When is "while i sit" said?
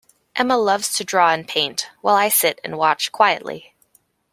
2.01-2.59